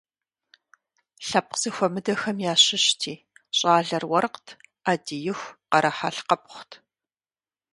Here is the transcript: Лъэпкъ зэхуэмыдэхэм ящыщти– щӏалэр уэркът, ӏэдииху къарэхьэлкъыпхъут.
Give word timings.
Лъэпкъ 1.27 1.57
зэхуэмыдэхэм 1.61 2.37
ящыщти– 2.53 3.13
щӏалэр 3.57 4.03
уэркът, 4.11 4.47
ӏэдииху 4.83 5.53
къарэхьэлкъыпхъут. 5.69 6.71